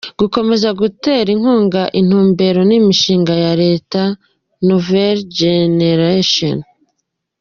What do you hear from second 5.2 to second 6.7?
Génération«.